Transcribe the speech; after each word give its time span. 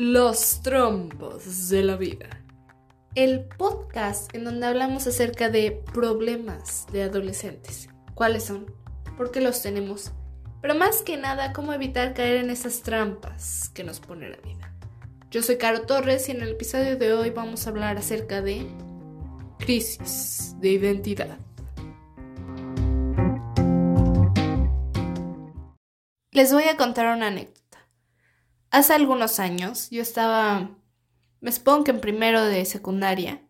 Los 0.00 0.62
trompos 0.62 1.70
de 1.70 1.82
la 1.82 1.96
vida. 1.96 2.28
El 3.16 3.46
podcast 3.46 4.32
en 4.32 4.44
donde 4.44 4.64
hablamos 4.64 5.08
acerca 5.08 5.48
de 5.48 5.72
problemas 5.92 6.86
de 6.92 7.02
adolescentes. 7.02 7.88
¿Cuáles 8.14 8.44
son? 8.44 8.72
¿Por 9.16 9.32
qué 9.32 9.40
los 9.40 9.60
tenemos? 9.60 10.12
Pero 10.62 10.76
más 10.76 11.02
que 11.02 11.16
nada, 11.16 11.52
cómo 11.52 11.72
evitar 11.72 12.14
caer 12.14 12.36
en 12.36 12.50
esas 12.50 12.82
trampas 12.82 13.70
que 13.70 13.82
nos 13.82 13.98
pone 13.98 14.28
la 14.28 14.36
vida. 14.36 14.72
Yo 15.32 15.42
soy 15.42 15.56
Caro 15.56 15.82
Torres 15.82 16.28
y 16.28 16.30
en 16.30 16.42
el 16.42 16.50
episodio 16.50 16.96
de 16.96 17.12
hoy 17.14 17.30
vamos 17.30 17.66
a 17.66 17.70
hablar 17.70 17.98
acerca 17.98 18.40
de 18.40 18.68
crisis 19.58 20.54
de 20.60 20.68
identidad. 20.68 21.38
Les 26.30 26.52
voy 26.52 26.68
a 26.68 26.76
contar 26.76 27.16
una 27.16 27.26
anécdota. 27.26 27.67
Hace 28.70 28.94
algunos 28.94 29.40
años 29.40 29.88
yo 29.90 30.02
estaba, 30.02 30.76
me 31.40 31.52
supongo 31.52 31.84
que 31.84 31.90
en 31.92 32.00
primero 32.00 32.44
de 32.44 32.64
secundaria, 32.64 33.42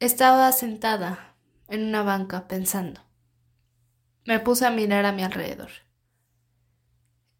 estaba 0.00 0.50
sentada 0.52 1.36
en 1.68 1.84
una 1.84 2.02
banca 2.02 2.48
pensando. 2.48 3.00
Me 4.24 4.40
puse 4.40 4.66
a 4.66 4.70
mirar 4.70 5.06
a 5.06 5.12
mi 5.12 5.22
alrededor 5.22 5.70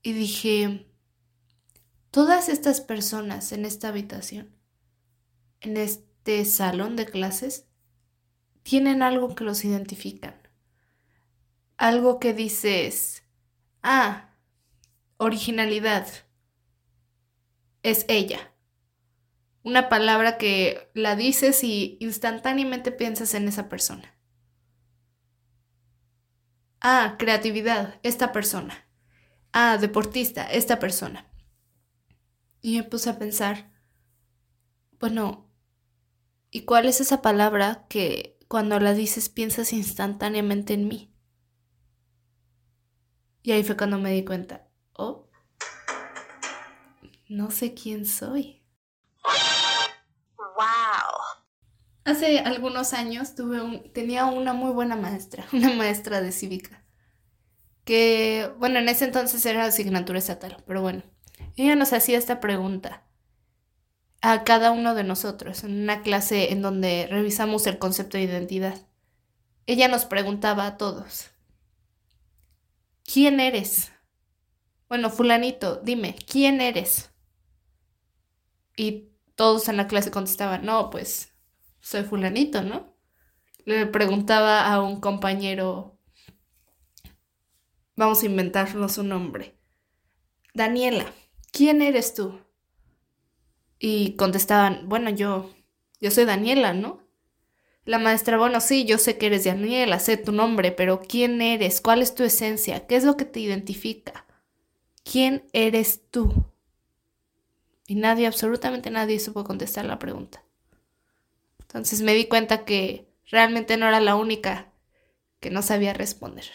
y 0.03 0.13
dije, 0.13 0.87
todas 2.13 2.49
estas 2.49 2.81
personas 2.81 3.51
en 3.51 3.65
esta 3.65 3.89
habitación, 3.89 4.57
en 5.61 5.77
este 5.77 6.45
salón 6.45 6.95
de 6.95 7.07
clases, 7.07 7.67
tienen 8.63 9.03
algo 9.03 9.35
que 9.35 9.45
los 9.45 9.65
identifican. 9.65 10.35
Algo 11.77 12.21
que 12.21 12.35
dices, 12.35 13.25
Ah, 13.83 14.31
originalidad. 15.19 16.09
Es 17.87 18.05
ella. 18.09 18.53
Una 19.63 19.89
palabra 19.89 20.39
que 20.39 20.91
la 20.93 21.15
dices 21.15 21.63
y 21.63 21.99
instantáneamente 22.01 22.91
piensas 22.91 23.33
en 23.35 23.47
esa 23.47 23.69
persona. 23.69 24.19
Ah, 26.81 27.15
creatividad, 27.17 28.01
esta 28.03 28.33
persona. 28.33 28.89
Ah, 29.53 29.79
deportista, 29.79 30.51
esta 30.51 30.81
persona. 30.81 31.31
Y 32.61 32.77
me 32.77 32.83
puse 32.83 33.09
a 33.09 33.21
pensar, 33.21 33.71
bueno, 34.99 35.49
¿y 36.51 36.63
cuál 36.63 36.87
es 36.87 37.01
esa 37.01 37.23
palabra 37.23 37.87
que 37.89 38.37
cuando 38.49 38.81
la 38.81 38.95
dices 38.95 39.29
piensas 39.29 39.73
instantáneamente 39.73 40.75
en 40.75 40.89
mí? 40.89 41.15
Y 43.45 43.53
ahí 43.53 43.63
fue 43.63 43.77
cuando 43.77 44.01
me 44.01 44.11
di 44.11 44.25
cuenta, 44.25 44.67
oh, 44.93 45.26
no 47.29 47.51
sé 47.51 47.75
quién 47.75 48.07
soy. 48.07 48.63
¡Wow! 50.39 51.37
Hace 52.05 52.39
algunos 52.39 52.93
años 52.93 53.35
tuve 53.35 53.61
un, 53.61 53.93
tenía 53.93 54.27
una 54.27 54.53
muy 54.53 54.71
buena 54.71 54.97
maestra, 54.97 55.45
una 55.53 55.73
maestra 55.73 56.21
de 56.21 56.33
cívica, 56.33 56.85
que, 57.85 58.51
bueno, 58.59 58.79
en 58.79 58.89
ese 58.89 59.05
entonces 59.05 59.45
era 59.45 59.65
asignatura 59.65 60.19
estatal, 60.19 60.63
pero 60.67 60.83
bueno, 60.83 61.03
ella 61.57 61.75
nos 61.75 61.93
hacía 61.93 62.19
esta 62.19 62.41
pregunta 62.41 63.05
a 64.23 64.45
cada 64.45 64.71
uno 64.71 64.95
de 64.95 65.05
nosotros 65.05 65.65
en 65.65 65.83
una 65.83 66.03
clase 66.03 66.53
en 66.53 66.63
donde 66.63 67.07
revisamos 67.11 67.67
el 67.67 67.79
concepto 67.79 68.17
de 68.17 68.25
identidad. 68.25 68.79
Ella 69.67 69.89
nos 69.89 70.05
preguntaba 70.05 70.67
a 70.67 70.77
todos, 70.77 71.31
¿quién 73.05 73.41
eres? 73.41 73.93
Bueno, 74.89 75.11
fulanito, 75.11 75.81
dime, 75.83 76.15
¿quién 76.31 76.61
eres? 76.61 77.11
Y 78.77 79.11
todos 79.35 79.69
en 79.69 79.77
la 79.77 79.89
clase 79.89 80.11
contestaban, 80.11 80.65
no, 80.65 80.91
pues 80.91 81.33
soy 81.81 82.05
fulanito, 82.05 82.63
¿no? 82.63 82.95
Le 83.65 83.87
preguntaba 83.87 84.73
a 84.73 84.83
un 84.83 85.01
compañero, 85.01 85.99
vamos 87.97 88.23
a 88.23 88.27
inventarnos 88.27 88.99
un 88.99 89.09
nombre, 89.09 89.59
Daniela, 90.55 91.13
¿quién 91.53 91.83
eres 91.83 92.15
tú? 92.15 92.41
Y 93.79 94.17
contestaban, 94.17 94.89
bueno, 94.89 95.11
yo, 95.11 95.51
yo 96.01 96.11
soy 96.11 96.25
Daniela, 96.25 96.73
¿no? 96.73 97.03
La 97.85 97.99
maestra, 97.99 98.37
bueno, 98.37 98.61
sí, 98.61 98.85
yo 98.85 98.99
sé 98.99 99.17
que 99.17 99.27
eres 99.27 99.45
Daniela, 99.45 100.01
sé 100.01 100.17
tu 100.17 100.33
nombre, 100.33 100.73
pero 100.73 101.03
¿quién 101.03 101.41
eres? 101.41 101.81
¿Cuál 101.81 102.03
es 102.03 102.15
tu 102.15 102.25
esencia? 102.25 102.87
¿Qué 102.87 102.97
es 102.97 103.05
lo 103.05 103.17
que 103.17 103.25
te 103.25 103.41
identifica? 103.41 104.27
¿Quién 105.05 105.49
eres 105.53 106.09
tú? 106.11 106.33
Y 107.87 107.95
nadie, 107.95 108.27
absolutamente 108.27 108.91
nadie 108.91 109.21
supo 109.21 109.45
contestar 109.45 109.85
la 109.85 109.99
pregunta. 109.99 110.43
Entonces 111.61 112.03
me 112.03 112.15
di 112.15 112.27
cuenta 112.27 112.65
que 112.65 113.09
realmente 113.27 113.77
no 113.77 113.87
era 113.87 114.01
la 114.01 114.17
única 114.17 114.73
que 115.41 115.51
no 115.51 115.63
sabía 115.63 115.93
responder. 115.93 116.47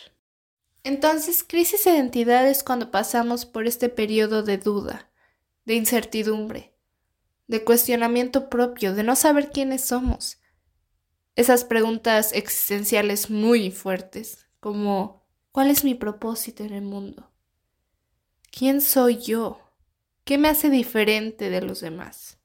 Entonces, 0.84 1.44
crisis 1.44 1.84
de 1.84 1.92
identidad 1.92 2.48
es 2.48 2.64
cuando 2.64 2.92
pasamos 2.92 3.46
por 3.46 3.68
este 3.68 3.88
periodo 3.88 4.42
de 4.42 4.58
duda, 4.58 5.12
de 5.66 5.76
incertidumbre, 5.76 6.74
de 7.48 7.64
cuestionamiento 7.64 8.50
propio, 8.50 8.94
de 8.96 9.04
no 9.04 9.16
saber 9.16 9.52
quiénes 9.52 9.86
somos 9.86 10.42
esas 11.36 11.64
preguntas 11.64 12.34
existenciales 12.34 13.30
muy 13.30 13.72
fuertes, 13.72 14.48
como 14.60 15.26
¿cuál 15.52 15.70
es 15.70 15.84
mi 15.84 15.96
propósito 15.96 16.64
en 16.64 16.74
el 16.74 16.84
mundo? 16.84 17.32
¿Quién 18.52 18.82
soy 18.82 19.18
yo? 19.18 19.61
¿Qué 20.24 20.38
me 20.38 20.48
hace 20.48 20.70
diferente 20.70 21.50
de 21.50 21.62
los 21.62 21.82
demás? 21.82 22.40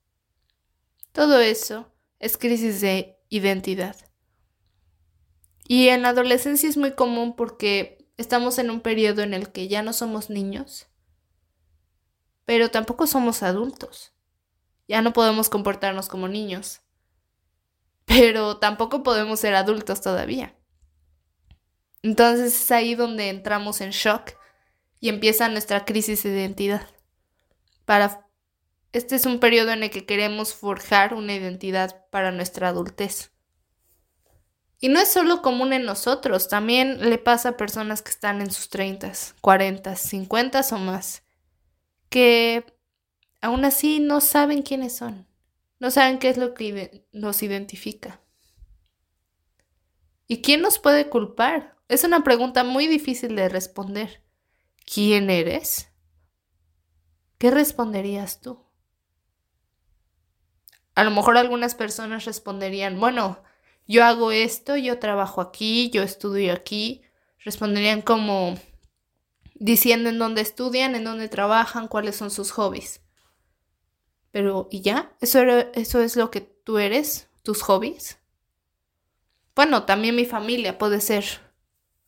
Todo 1.12 1.40
eso 1.40 1.92
es 2.18 2.36
crisis 2.36 2.80
de 2.80 3.18
identidad. 3.28 3.96
Y 5.68 5.88
en 5.88 6.02
la 6.02 6.10
adolescencia 6.10 6.68
es 6.68 6.76
muy 6.76 6.92
común 6.92 7.36
porque 7.36 8.08
estamos 8.16 8.58
en 8.58 8.70
un 8.70 8.80
periodo 8.80 9.22
en 9.22 9.34
el 9.34 9.50
que 9.50 9.68
ya 9.68 9.82
no 9.82 9.92
somos 9.92 10.30
niños, 10.30 10.86
pero 12.44 12.70
tampoco 12.70 13.06
somos 13.06 13.42
adultos. 13.42 14.14
Ya 14.88 15.02
no 15.02 15.12
podemos 15.12 15.48
comportarnos 15.48 16.08
como 16.08 16.28
niños 16.28 16.82
pero 18.06 18.58
tampoco 18.58 19.02
podemos 19.02 19.40
ser 19.40 19.54
adultos 19.54 20.00
todavía. 20.00 20.54
Entonces 22.02 22.54
es 22.54 22.70
ahí 22.70 22.94
donde 22.94 23.28
entramos 23.28 23.80
en 23.80 23.90
shock 23.90 24.32
y 25.00 25.08
empieza 25.08 25.48
nuestra 25.48 25.84
crisis 25.84 26.22
de 26.22 26.30
identidad. 26.30 26.88
Para 27.86 28.26
este 28.92 29.16
es 29.16 29.26
un 29.26 29.40
periodo 29.40 29.72
en 29.72 29.82
el 29.82 29.90
que 29.90 30.06
queremos 30.06 30.54
forjar 30.54 31.14
una 31.14 31.34
identidad 31.34 32.06
para 32.10 32.32
nuestra 32.32 32.68
adultez. 32.68 33.30
Y 34.80 34.88
no 34.88 35.00
es 35.00 35.10
solo 35.10 35.42
común 35.42 35.72
en 35.72 35.84
nosotros, 35.84 36.48
también 36.48 37.10
le 37.10 37.18
pasa 37.18 37.50
a 37.50 37.56
personas 37.56 38.02
que 38.02 38.10
están 38.10 38.40
en 38.42 38.50
sus 38.50 38.68
30, 38.68 39.12
40, 39.40 39.96
50 39.96 40.60
o 40.72 40.78
más, 40.78 41.22
que 42.10 42.64
aún 43.40 43.64
así 43.64 44.00
no 44.00 44.20
saben 44.20 44.62
quiénes 44.62 44.96
son. 44.96 45.26
No 45.78 45.90
saben 45.90 46.18
qué 46.18 46.30
es 46.30 46.38
lo 46.38 46.54
que 46.54 47.06
nos 47.12 47.42
identifica. 47.42 48.20
¿Y 50.26 50.40
quién 50.40 50.62
nos 50.62 50.78
puede 50.78 51.08
culpar? 51.08 51.76
Es 51.88 52.02
una 52.04 52.24
pregunta 52.24 52.64
muy 52.64 52.86
difícil 52.86 53.36
de 53.36 53.48
responder. 53.48 54.22
¿Quién 54.86 55.28
eres? 55.28 55.90
¿Qué 57.38 57.50
responderías 57.50 58.40
tú? 58.40 58.58
A 60.94 61.04
lo 61.04 61.10
mejor 61.10 61.36
algunas 61.36 61.74
personas 61.74 62.24
responderían, 62.24 62.98
bueno, 62.98 63.42
yo 63.86 64.04
hago 64.04 64.32
esto, 64.32 64.76
yo 64.76 64.98
trabajo 64.98 65.40
aquí, 65.40 65.90
yo 65.90 66.02
estudio 66.02 66.52
aquí. 66.52 67.02
Responderían 67.44 68.02
como 68.02 68.56
diciendo 69.54 70.08
en 70.08 70.18
dónde 70.18 70.40
estudian, 70.40 70.94
en 70.94 71.04
dónde 71.04 71.28
trabajan, 71.28 71.86
cuáles 71.86 72.16
son 72.16 72.30
sus 72.30 72.50
hobbies. 72.50 73.00
Pero, 74.32 74.68
¿y 74.70 74.80
ya? 74.80 75.12
¿Eso, 75.20 75.40
¿Eso 75.74 76.00
es 76.00 76.16
lo 76.16 76.30
que 76.30 76.40
tú 76.40 76.78
eres? 76.78 77.28
¿Tus 77.42 77.62
hobbies? 77.62 78.18
Bueno, 79.54 79.84
también 79.84 80.16
mi 80.16 80.24
familia 80.24 80.78
puede 80.78 81.00
ser. 81.00 81.24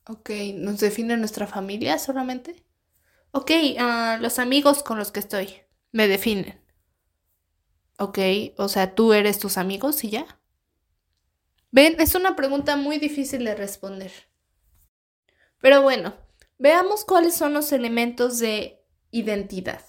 Ok, 0.07 0.31
¿nos 0.55 0.81
define 0.81 1.17
nuestra 1.17 1.47
familia 1.47 1.99
solamente? 1.99 2.65
Ok, 3.31 3.51
uh, 3.51 4.21
los 4.21 4.39
amigos 4.39 4.83
con 4.83 4.99
los 4.99 5.13
que 5.13 5.21
estoy 5.21 5.63
me 5.93 6.09
definen. 6.09 6.61
Ok, 7.99 8.19
o 8.57 8.69
sea, 8.69 8.95
tú 8.95 9.13
eres 9.13 9.39
tus 9.39 9.59
amigos 9.59 10.05
y 10.05 10.11
ya. 10.11 10.41
Ven, 11.71 12.01
es 12.01 12.15
una 12.15 12.37
pregunta 12.37 12.77
muy 12.77 12.99
difícil 12.99 13.45
de 13.45 13.55
responder. 13.55 14.13
Pero 15.61 15.83
bueno, 15.83 16.15
veamos 16.59 17.05
cuáles 17.05 17.35
son 17.35 17.53
los 17.53 17.73
elementos 17.73 18.39
de 18.39 18.85
identidad. 19.11 19.83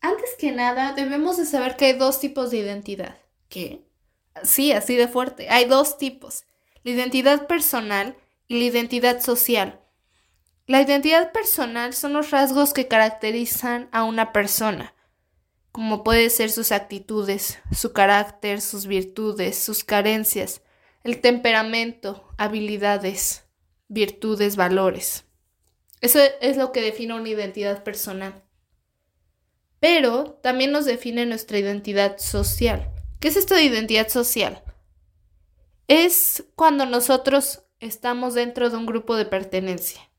Antes 0.00 0.30
que 0.38 0.52
nada, 0.52 0.92
debemos 0.92 1.36
de 1.36 1.46
saber 1.46 1.76
que 1.76 1.86
hay 1.86 1.92
dos 1.94 2.20
tipos 2.20 2.50
de 2.50 2.58
identidad. 2.58 3.18
¿Qué? 3.48 3.86
Sí, 4.42 4.72
así 4.72 4.96
de 4.96 5.08
fuerte. 5.08 5.48
Hay 5.48 5.64
dos 5.66 5.98
tipos. 5.98 6.44
La 6.82 6.92
identidad 6.92 7.46
personal 7.46 8.16
y 8.48 8.58
la 8.58 8.64
identidad 8.64 9.20
social. 9.20 9.81
La 10.66 10.80
identidad 10.80 11.32
personal 11.32 11.92
son 11.92 12.12
los 12.12 12.30
rasgos 12.30 12.72
que 12.72 12.86
caracterizan 12.86 13.88
a 13.90 14.04
una 14.04 14.32
persona, 14.32 14.94
como 15.72 16.04
puede 16.04 16.30
ser 16.30 16.50
sus 16.50 16.70
actitudes, 16.70 17.58
su 17.72 17.92
carácter, 17.92 18.60
sus 18.60 18.86
virtudes, 18.86 19.58
sus 19.58 19.82
carencias, 19.82 20.62
el 21.02 21.20
temperamento, 21.20 22.28
habilidades, 22.38 23.44
virtudes, 23.88 24.54
valores. 24.56 25.24
Eso 26.00 26.20
es 26.40 26.56
lo 26.56 26.72
que 26.72 26.80
define 26.80 27.14
una 27.14 27.28
identidad 27.28 27.82
personal. 27.82 28.44
Pero 29.80 30.38
también 30.42 30.70
nos 30.70 30.84
define 30.84 31.26
nuestra 31.26 31.58
identidad 31.58 32.18
social. 32.18 32.92
¿Qué 33.18 33.28
es 33.28 33.36
esto 33.36 33.54
de 33.54 33.64
identidad 33.64 34.08
social? 34.08 34.62
Es 35.88 36.44
cuando 36.54 36.86
nosotros 36.86 37.64
estamos 37.80 38.34
dentro 38.34 38.70
de 38.70 38.76
un 38.76 38.86
grupo 38.86 39.16
de 39.16 39.26
pertenencia, 39.26 40.11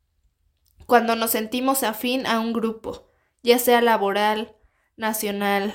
cuando 0.86 1.16
nos 1.16 1.32
sentimos 1.32 1.84
afín 1.84 2.26
a 2.26 2.40
un 2.40 2.54
grupo, 2.54 3.08
ya 3.42 3.60
sea 3.60 3.82
laboral, 3.82 4.56
nacional, 4.96 5.74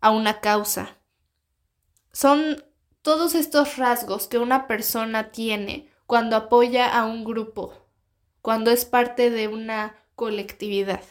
a 0.00 0.10
una 0.10 0.40
causa. 0.40 0.98
Son 2.12 2.64
todos 3.02 3.34
estos 3.34 3.76
rasgos 3.76 4.26
que 4.26 4.38
una 4.38 4.66
persona 4.66 5.30
tiene 5.30 5.90
cuando 6.06 6.36
apoya 6.36 6.86
a 6.98 7.04
un 7.04 7.24
grupo, 7.24 7.72
cuando 8.40 8.70
es 8.70 8.84
parte 8.84 9.30
de 9.30 9.48
una 9.48 9.96
colectividad, 10.14 11.02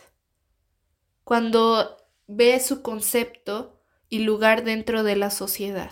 cuando 1.23 1.97
ve 2.27 2.59
su 2.59 2.81
concepto 2.81 3.81
y 4.09 4.19
lugar 4.19 4.63
dentro 4.63 5.03
de 5.03 5.15
la 5.15 5.29
sociedad. 5.31 5.91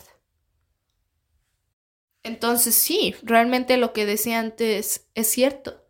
Entonces 2.24 2.76
sí, 2.76 3.16
realmente 3.22 3.78
lo 3.78 3.92
que 3.92 4.06
decía 4.06 4.40
antes 4.40 5.10
es 5.14 5.28
cierto. 5.28 5.83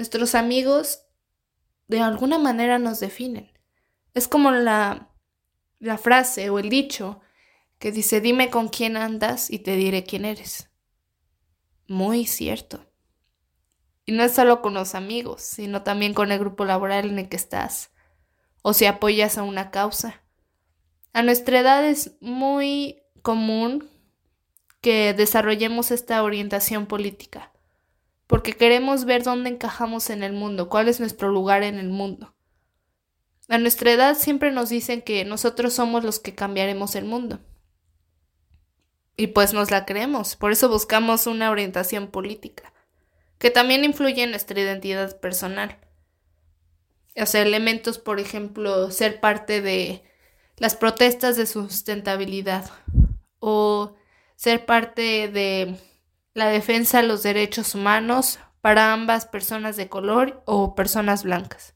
Nuestros 0.00 0.34
amigos 0.34 1.02
de 1.86 2.00
alguna 2.00 2.38
manera 2.38 2.78
nos 2.78 3.00
definen. 3.00 3.52
Es 4.14 4.28
como 4.28 4.50
la, 4.50 5.10
la 5.78 5.98
frase 5.98 6.48
o 6.48 6.58
el 6.58 6.70
dicho 6.70 7.20
que 7.78 7.92
dice 7.92 8.22
dime 8.22 8.48
con 8.48 8.70
quién 8.70 8.96
andas 8.96 9.50
y 9.50 9.58
te 9.58 9.76
diré 9.76 10.04
quién 10.04 10.24
eres. 10.24 10.70
Muy 11.86 12.24
cierto. 12.24 12.90
Y 14.06 14.12
no 14.12 14.22
es 14.22 14.32
solo 14.32 14.62
con 14.62 14.72
los 14.72 14.94
amigos, 14.94 15.42
sino 15.42 15.82
también 15.82 16.14
con 16.14 16.32
el 16.32 16.38
grupo 16.38 16.64
laboral 16.64 17.10
en 17.10 17.18
el 17.18 17.28
que 17.28 17.36
estás, 17.36 17.90
o 18.62 18.72
si 18.72 18.86
apoyas 18.86 19.36
a 19.36 19.42
una 19.42 19.70
causa. 19.70 20.22
A 21.12 21.22
nuestra 21.22 21.60
edad 21.60 21.86
es 21.86 22.16
muy 22.22 23.02
común 23.20 23.90
que 24.80 25.12
desarrollemos 25.12 25.90
esta 25.90 26.22
orientación 26.22 26.86
política, 26.86 27.49
porque 28.30 28.52
queremos 28.52 29.06
ver 29.06 29.24
dónde 29.24 29.50
encajamos 29.50 30.08
en 30.08 30.22
el 30.22 30.32
mundo, 30.32 30.68
cuál 30.68 30.86
es 30.86 31.00
nuestro 31.00 31.30
lugar 31.30 31.64
en 31.64 31.80
el 31.80 31.88
mundo. 31.88 32.32
A 33.48 33.58
nuestra 33.58 33.90
edad 33.90 34.16
siempre 34.16 34.52
nos 34.52 34.68
dicen 34.68 35.02
que 35.02 35.24
nosotros 35.24 35.72
somos 35.72 36.04
los 36.04 36.20
que 36.20 36.36
cambiaremos 36.36 36.94
el 36.94 37.06
mundo. 37.06 37.40
Y 39.16 39.26
pues 39.26 39.52
nos 39.52 39.72
la 39.72 39.84
creemos, 39.84 40.36
por 40.36 40.52
eso 40.52 40.68
buscamos 40.68 41.26
una 41.26 41.50
orientación 41.50 42.06
política, 42.06 42.72
que 43.38 43.50
también 43.50 43.84
influye 43.84 44.22
en 44.22 44.30
nuestra 44.30 44.60
identidad 44.60 45.18
personal. 45.18 45.78
O 47.20 47.26
sea, 47.26 47.42
elementos, 47.42 47.98
por 47.98 48.20
ejemplo, 48.20 48.92
ser 48.92 49.18
parte 49.18 49.60
de 49.60 50.04
las 50.56 50.76
protestas 50.76 51.36
de 51.36 51.46
sustentabilidad 51.46 52.70
o 53.40 53.96
ser 54.36 54.66
parte 54.66 55.26
de 55.26 55.80
la 56.34 56.48
defensa 56.48 57.00
de 57.00 57.08
los 57.08 57.22
derechos 57.22 57.74
humanos 57.74 58.38
para 58.60 58.92
ambas 58.92 59.26
personas 59.26 59.76
de 59.76 59.88
color 59.88 60.42
o 60.46 60.74
personas 60.74 61.24
blancas. 61.24 61.74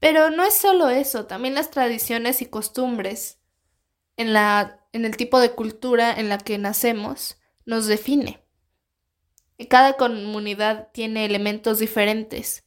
Pero 0.00 0.30
no 0.30 0.44
es 0.44 0.54
solo 0.54 0.88
eso, 0.90 1.26
también 1.26 1.54
las 1.54 1.70
tradiciones 1.70 2.40
y 2.42 2.46
costumbres 2.46 3.40
en, 4.16 4.32
la, 4.32 4.86
en 4.92 5.04
el 5.04 5.16
tipo 5.16 5.40
de 5.40 5.52
cultura 5.52 6.12
en 6.12 6.28
la 6.28 6.38
que 6.38 6.58
nacemos 6.58 7.38
nos 7.64 7.86
define. 7.86 8.44
Y 9.56 9.66
cada 9.66 9.94
comunidad 9.94 10.88
tiene 10.92 11.24
elementos 11.24 11.78
diferentes 11.78 12.64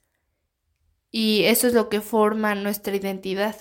y 1.10 1.44
eso 1.46 1.68
es 1.68 1.74
lo 1.74 1.90
que 1.90 2.02
forma 2.02 2.56
nuestra 2.56 2.96
identidad 2.96 3.56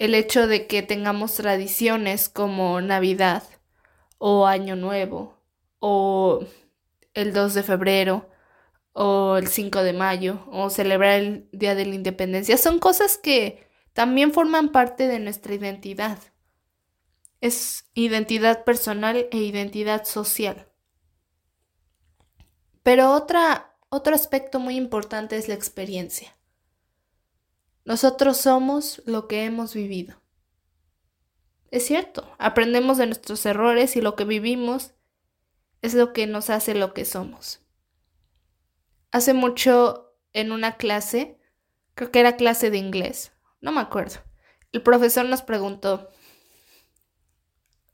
el 0.00 0.14
hecho 0.14 0.46
de 0.46 0.66
que 0.66 0.82
tengamos 0.82 1.34
tradiciones 1.34 2.30
como 2.30 2.80
Navidad 2.80 3.42
o 4.16 4.46
Año 4.46 4.74
Nuevo 4.74 5.39
o 5.80 6.46
el 7.14 7.32
2 7.32 7.54
de 7.54 7.62
febrero 7.62 8.30
o 8.92 9.36
el 9.36 9.48
5 9.48 9.82
de 9.82 9.92
mayo 9.92 10.46
o 10.50 10.70
celebrar 10.70 11.18
el 11.18 11.48
Día 11.52 11.74
de 11.74 11.86
la 11.86 11.94
Independencia 11.94 12.56
son 12.56 12.78
cosas 12.78 13.18
que 13.18 13.66
también 13.92 14.32
forman 14.32 14.70
parte 14.70 15.08
de 15.08 15.18
nuestra 15.18 15.54
identidad. 15.54 16.18
Es 17.40 17.90
identidad 17.94 18.64
personal 18.64 19.26
e 19.30 19.36
identidad 19.38 20.04
social. 20.04 20.68
Pero 22.82 23.12
otra, 23.12 23.76
otro 23.88 24.14
aspecto 24.14 24.58
muy 24.58 24.76
importante 24.76 25.36
es 25.36 25.48
la 25.48 25.54
experiencia. 25.54 26.36
Nosotros 27.84 28.36
somos 28.36 29.02
lo 29.06 29.26
que 29.26 29.44
hemos 29.44 29.74
vivido. 29.74 30.20
Es 31.70 31.86
cierto, 31.86 32.28
aprendemos 32.38 32.98
de 32.98 33.06
nuestros 33.06 33.44
errores 33.46 33.96
y 33.96 34.00
lo 34.00 34.16
que 34.16 34.24
vivimos 34.24 34.92
es 35.82 35.94
lo 35.94 36.12
que 36.12 36.26
nos 36.26 36.50
hace 36.50 36.74
lo 36.74 36.94
que 36.94 37.04
somos. 37.04 37.60
Hace 39.10 39.34
mucho 39.34 40.14
en 40.32 40.52
una 40.52 40.76
clase, 40.76 41.38
creo 41.94 42.10
que 42.10 42.20
era 42.20 42.36
clase 42.36 42.70
de 42.70 42.78
inglés, 42.78 43.32
no 43.60 43.72
me 43.72 43.80
acuerdo, 43.80 44.20
el 44.72 44.82
profesor 44.82 45.26
nos 45.26 45.42
preguntó, 45.42 46.08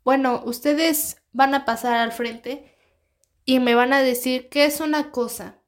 bueno, 0.04 0.42
ustedes 0.44 1.22
van 1.32 1.54
a 1.54 1.64
pasar 1.64 1.96
al 1.96 2.12
frente 2.12 2.76
y 3.44 3.60
me 3.60 3.75
van 3.75 3.92
a 3.92 4.02
decir 4.02 4.49
qué 4.49 4.64
es 4.64 4.80
una 4.80 5.10
cosa 5.10 5.58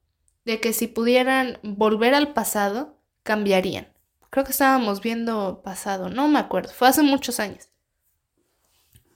de 0.45 0.61
que 0.61 0.73
si 0.73 0.87
pudieran 0.87 1.59
volver 1.63 2.15
al 2.15 2.33
pasado, 2.35 3.01
cambiarían. 3.23 3.93
Creo 4.31 4.45
que 4.45 4.53
estábamos 4.53 5.01
viendo 5.01 5.63
pasado, 5.63 6.09
no 6.09 6.29
me 6.29 6.39
acuerdo, 6.39 6.73
fue 6.73 6.89
hace 6.89 7.03
muchos 7.03 7.41
años. 7.41 7.71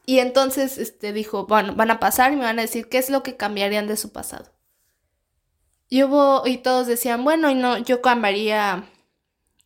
Y 0.04 0.18
entonces 0.18 0.78
este, 0.78 1.12
dijo, 1.12 1.46
bueno, 1.46 1.74
van 1.74 1.90
a 1.90 2.00
pasar 2.00 2.32
y 2.32 2.36
me 2.36 2.42
van 2.42 2.58
a 2.58 2.62
decir 2.62 2.88
qué 2.88 2.98
es 2.98 3.10
lo 3.10 3.22
que 3.22 3.36
cambiarían 3.36 3.86
de 3.86 3.96
su 3.96 4.12
pasado. 4.12 4.50
Y 5.88 6.02
hubo, 6.02 6.46
y 6.46 6.58
todos 6.58 6.86
decían, 6.86 7.22
bueno, 7.22 7.50
y 7.50 7.54
no, 7.54 7.78
yo 7.78 8.02
cambiaría, 8.02 8.88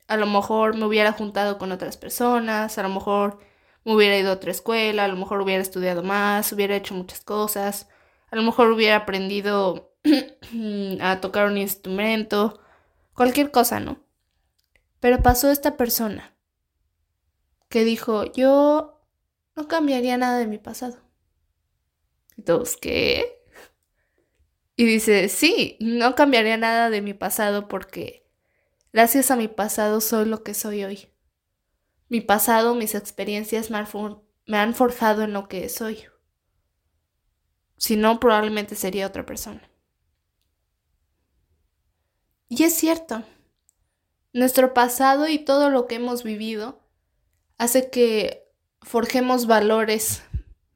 a 0.08 0.16
lo 0.16 0.26
mejor 0.26 0.76
me 0.76 0.84
hubiera 0.84 1.12
juntado 1.12 1.56
con 1.56 1.72
otras 1.72 1.96
personas, 1.96 2.76
a 2.78 2.82
lo 2.82 2.88
mejor 2.88 3.38
me 3.84 3.94
hubiera 3.94 4.18
ido 4.18 4.30
a 4.30 4.34
otra 4.34 4.50
escuela, 4.50 5.04
a 5.04 5.08
lo 5.08 5.16
mejor 5.16 5.40
hubiera 5.40 5.62
estudiado 5.62 6.02
más, 6.02 6.52
hubiera 6.52 6.76
hecho 6.76 6.94
muchas 6.94 7.20
cosas, 7.20 7.88
a 8.30 8.36
lo 8.36 8.42
mejor 8.42 8.72
hubiera 8.72 8.96
aprendido 8.96 9.94
a 11.00 11.20
tocar 11.20 11.46
un 11.46 11.58
instrumento, 11.58 12.60
cualquier 13.14 13.50
cosa, 13.50 13.80
¿no? 13.80 13.98
Pero 15.00 15.22
pasó 15.22 15.50
esta 15.50 15.76
persona 15.76 16.34
que 17.68 17.84
dijo, 17.84 18.24
yo 18.32 18.95
no 19.56 19.66
cambiaría 19.68 20.16
nada 20.18 20.38
de 20.38 20.46
mi 20.46 20.58
pasado. 20.58 20.98
Y 22.36 22.42
todos, 22.42 22.76
¿qué? 22.76 23.42
Y 24.76 24.84
dice, 24.84 25.30
sí, 25.30 25.78
no 25.80 26.14
cambiaría 26.14 26.58
nada 26.58 26.90
de 26.90 27.00
mi 27.00 27.14
pasado 27.14 27.66
porque 27.66 28.30
gracias 28.92 29.30
a 29.30 29.36
mi 29.36 29.48
pasado 29.48 30.02
soy 30.02 30.26
lo 30.26 30.42
que 30.42 30.52
soy 30.52 30.84
hoy. 30.84 31.08
Mi 32.08 32.20
pasado, 32.20 32.74
mis 32.74 32.94
experiencias 32.94 33.70
me 33.70 33.78
han, 34.58 34.74
forjado 34.74 35.22
en 35.22 35.32
lo 35.32 35.48
que 35.48 35.68
soy. 35.70 36.04
Si 37.78 37.96
no, 37.96 38.20
probablemente 38.20 38.74
sería 38.76 39.06
otra 39.06 39.24
persona. 39.24 39.68
Y 42.48 42.62
es 42.62 42.74
cierto. 42.74 43.24
Nuestro 44.32 44.74
pasado 44.74 45.26
y 45.26 45.38
todo 45.38 45.70
lo 45.70 45.86
que 45.86 45.96
hemos 45.96 46.22
vivido 46.22 46.86
hace 47.56 47.90
que 47.90 48.45
forjemos 48.82 49.46
valores 49.46 50.22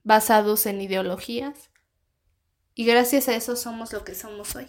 basados 0.03 0.67
en 0.67 0.81
ideologías 0.81 1.71
y 2.75 2.85
gracias 2.85 3.29
a 3.29 3.35
eso 3.35 3.57
somos 3.57 3.93
lo 3.93 4.05
que 4.05 4.15
somos 4.15 4.57
hoy. 4.57 4.69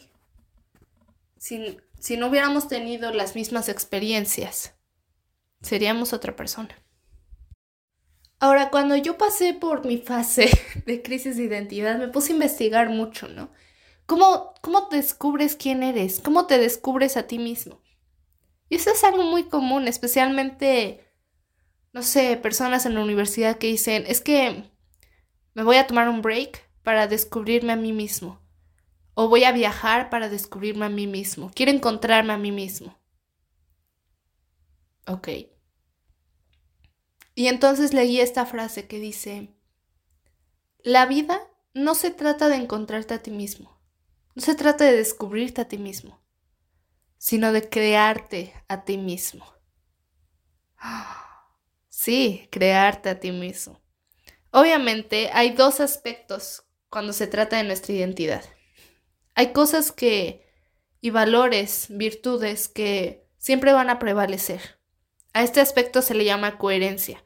Si, 1.37 1.77
si 1.99 2.17
no 2.17 2.27
hubiéramos 2.27 2.67
tenido 2.67 3.11
las 3.11 3.35
mismas 3.35 3.69
experiencias, 3.69 4.73
seríamos 5.61 6.13
otra 6.13 6.35
persona. 6.35 6.75
Ahora, 8.39 8.71
cuando 8.71 8.95
yo 8.95 9.17
pasé 9.17 9.53
por 9.53 9.85
mi 9.85 9.97
fase 9.97 10.49
de 10.85 11.01
crisis 11.01 11.37
de 11.37 11.43
identidad, 11.43 11.97
me 11.99 12.07
puse 12.07 12.31
a 12.31 12.35
investigar 12.35 12.89
mucho, 12.89 13.27
¿no? 13.27 13.51
¿Cómo, 14.07 14.55
cómo 14.61 14.89
descubres 14.89 15.55
quién 15.55 15.83
eres? 15.83 16.19
¿Cómo 16.19 16.47
te 16.47 16.57
descubres 16.57 17.17
a 17.17 17.27
ti 17.27 17.39
mismo? 17.39 17.81
Y 18.67 18.75
eso 18.75 18.91
es 18.91 19.03
algo 19.03 19.23
muy 19.23 19.43
común, 19.43 19.87
especialmente, 19.87 21.10
no 21.93 22.03
sé, 22.03 22.37
personas 22.37 22.85
en 22.85 22.95
la 22.95 23.01
universidad 23.01 23.57
que 23.57 23.67
dicen, 23.67 24.05
es 24.07 24.21
que 24.21 24.71
me 25.53 25.63
voy 25.63 25.77
a 25.77 25.87
tomar 25.87 26.07
un 26.07 26.21
break 26.21 26.69
para 26.83 27.07
descubrirme 27.07 27.73
a 27.73 27.77
mí 27.77 27.93
mismo. 27.93 28.39
O 29.13 29.27
voy 29.27 29.43
a 29.43 29.51
viajar 29.51 30.09
para 30.09 30.29
descubrirme 30.29 30.85
a 30.85 30.89
mí 30.89 31.05
mismo. 31.05 31.51
Quiero 31.53 31.71
encontrarme 31.71 32.33
a 32.33 32.37
mí 32.37 32.51
mismo. 32.51 32.97
Ok. 35.05 35.27
Y 37.35 37.47
entonces 37.47 37.93
leí 37.93 38.19
esta 38.19 38.45
frase 38.45 38.87
que 38.87 38.99
dice, 38.99 39.53
la 40.83 41.05
vida 41.05 41.41
no 41.73 41.95
se 41.95 42.11
trata 42.11 42.49
de 42.49 42.55
encontrarte 42.55 43.13
a 43.13 43.23
ti 43.23 43.31
mismo, 43.31 43.79
no 44.35 44.41
se 44.41 44.55
trata 44.55 44.85
de 44.85 44.97
descubrirte 44.97 45.61
a 45.61 45.67
ti 45.67 45.77
mismo, 45.77 46.21
sino 47.17 47.51
de 47.51 47.69
crearte 47.69 48.53
a 48.67 48.83
ti 48.83 48.97
mismo. 48.97 49.45
Sí, 52.03 52.47
crearte 52.49 53.09
a 53.11 53.19
ti 53.19 53.31
mismo. 53.31 53.79
Obviamente 54.49 55.29
hay 55.33 55.51
dos 55.51 55.79
aspectos 55.79 56.63
cuando 56.89 57.13
se 57.13 57.27
trata 57.27 57.57
de 57.57 57.63
nuestra 57.63 57.93
identidad. 57.93 58.43
Hay 59.35 59.53
cosas 59.53 59.91
que 59.91 60.49
y 60.99 61.11
valores, 61.11 61.85
virtudes 61.91 62.69
que 62.69 63.29
siempre 63.37 63.71
van 63.71 63.91
a 63.91 63.99
prevalecer. 63.99 64.79
A 65.33 65.43
este 65.43 65.61
aspecto 65.61 66.01
se 66.01 66.15
le 66.15 66.25
llama 66.25 66.57
coherencia. 66.57 67.23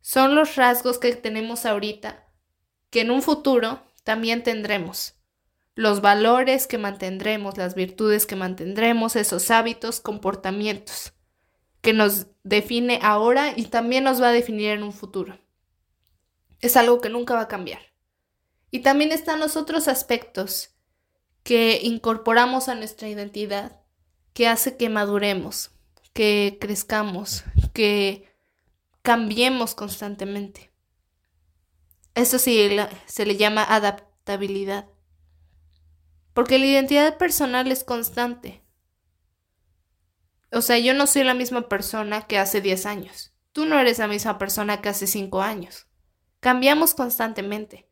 Son 0.00 0.34
los 0.34 0.56
rasgos 0.56 0.96
que 0.96 1.14
tenemos 1.14 1.66
ahorita 1.66 2.26
que 2.88 3.02
en 3.02 3.10
un 3.10 3.20
futuro 3.20 3.82
también 4.02 4.42
tendremos. 4.42 5.16
Los 5.74 6.00
valores 6.00 6.66
que 6.66 6.78
mantendremos, 6.78 7.58
las 7.58 7.74
virtudes 7.74 8.24
que 8.24 8.34
mantendremos, 8.34 9.14
esos 9.14 9.50
hábitos, 9.50 10.00
comportamientos 10.00 11.12
que 11.80 11.92
nos 11.92 12.26
define 12.42 12.98
ahora 13.02 13.52
y 13.56 13.64
también 13.66 14.04
nos 14.04 14.20
va 14.20 14.28
a 14.28 14.32
definir 14.32 14.70
en 14.70 14.82
un 14.82 14.92
futuro. 14.92 15.38
Es 16.60 16.76
algo 16.76 17.00
que 17.00 17.08
nunca 17.08 17.34
va 17.34 17.42
a 17.42 17.48
cambiar. 17.48 17.80
Y 18.70 18.80
también 18.80 19.12
están 19.12 19.40
los 19.40 19.56
otros 19.56 19.88
aspectos 19.88 20.70
que 21.42 21.80
incorporamos 21.82 22.68
a 22.68 22.74
nuestra 22.74 23.08
identidad, 23.08 23.80
que 24.32 24.46
hace 24.46 24.76
que 24.76 24.88
maduremos, 24.88 25.72
que 26.12 26.58
crezcamos, 26.60 27.44
que 27.72 28.28
cambiemos 29.02 29.74
constantemente. 29.74 30.70
Eso 32.14 32.38
sí 32.38 32.68
se 33.06 33.26
le 33.26 33.36
llama 33.36 33.64
adaptabilidad. 33.64 34.86
Porque 36.34 36.58
la 36.58 36.66
identidad 36.66 37.18
personal 37.18 37.72
es 37.72 37.84
constante. 37.84 38.62
O 40.52 40.62
sea, 40.62 40.78
yo 40.78 40.94
no 40.94 41.06
soy 41.06 41.24
la 41.24 41.34
misma 41.34 41.68
persona 41.68 42.22
que 42.22 42.38
hace 42.38 42.60
10 42.60 42.86
años. 42.86 43.32
Tú 43.52 43.66
no 43.66 43.78
eres 43.78 43.98
la 43.98 44.08
misma 44.08 44.38
persona 44.38 44.80
que 44.80 44.88
hace 44.88 45.06
5 45.06 45.42
años. 45.42 45.86
Cambiamos 46.40 46.94
constantemente. 46.94 47.88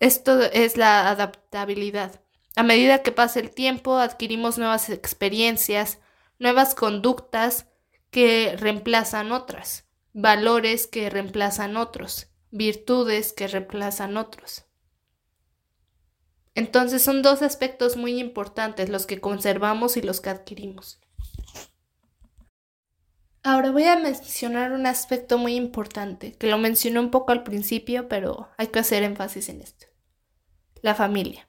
Esto 0.00 0.40
es 0.40 0.76
la 0.76 1.08
adaptabilidad. 1.08 2.20
A 2.56 2.62
medida 2.62 3.02
que 3.02 3.12
pasa 3.12 3.40
el 3.40 3.50
tiempo, 3.50 3.96
adquirimos 3.96 4.58
nuevas 4.58 4.88
experiencias, 4.90 5.98
nuevas 6.38 6.74
conductas 6.74 7.66
que 8.10 8.54
reemplazan 8.56 9.32
otras, 9.32 9.86
valores 10.12 10.86
que 10.86 11.10
reemplazan 11.10 11.76
otros, 11.76 12.28
virtudes 12.50 13.32
que 13.32 13.48
reemplazan 13.48 14.16
otros. 14.16 14.66
Entonces 16.54 17.02
son 17.02 17.22
dos 17.22 17.42
aspectos 17.42 17.96
muy 17.96 18.20
importantes 18.20 18.88
los 18.88 19.06
que 19.06 19.20
conservamos 19.20 19.96
y 19.96 20.02
los 20.02 20.20
que 20.20 20.30
adquirimos. 20.30 21.00
Ahora 23.42 23.72
voy 23.72 23.84
a 23.84 23.96
mencionar 23.96 24.72
un 24.72 24.86
aspecto 24.86 25.36
muy 25.36 25.54
importante, 25.54 26.32
que 26.32 26.46
lo 26.46 26.56
mencioné 26.56 26.98
un 27.00 27.10
poco 27.10 27.32
al 27.32 27.42
principio, 27.42 28.08
pero 28.08 28.48
hay 28.56 28.68
que 28.68 28.78
hacer 28.78 29.02
énfasis 29.02 29.50
en 29.50 29.60
esto. 29.60 29.86
La 30.80 30.94
familia. 30.94 31.46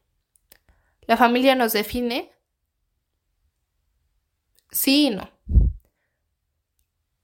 La 1.07 1.15
familia 1.17 1.55
nos 1.55 1.71
define. 1.71 2.33
Sí 4.71 5.07
y 5.07 5.09
no. 5.11 5.29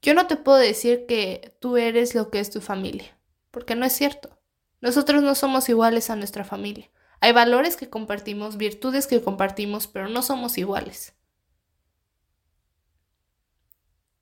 Yo 0.01 0.13
no 0.13 0.25
te 0.27 0.37
puedo 0.37 0.57
decir 0.57 1.05
que 1.05 1.55
tú 1.59 1.77
eres 1.77 2.15
lo 2.15 2.31
que 2.31 2.39
es 2.39 2.49
tu 2.49 2.61
familia, 2.61 3.17
porque 3.51 3.75
no 3.75 3.85
es 3.85 3.93
cierto. 3.93 4.39
Nosotros 4.79 5.21
no 5.21 5.35
somos 5.35 5.67
iguales 5.67 6.09
a 6.09 6.15
nuestra 6.15 6.43
familia. 6.43 6.89
Hay 7.21 7.33
valores 7.33 7.77
que 7.77 7.89
compartimos, 7.89 8.57
virtudes 8.57 9.05
que 9.05 9.21
compartimos, 9.21 9.87
pero 9.87 10.09
no 10.09 10.23
somos 10.23 10.57
iguales. 10.57 11.13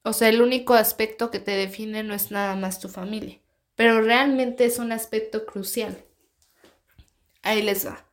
O 0.03 0.11
sea, 0.11 0.27
el 0.27 0.41
único 0.41 0.73
aspecto 0.73 1.31
que 1.31 1.39
te 1.39 1.51
define 1.51 2.03
no 2.03 2.13
es 2.13 2.29
nada 2.29 2.55
más 2.55 2.79
tu 2.79 2.89
familia, 2.89 3.39
pero 3.75 4.01
realmente 4.01 4.65
es 4.65 4.79
un 4.79 4.91
aspecto 4.91 5.45
crucial. 5.45 6.05
Ahí 7.41 7.61
les 7.61 7.87
va. 7.87 8.05